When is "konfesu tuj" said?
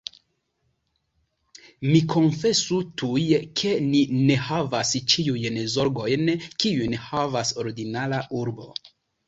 2.13-3.27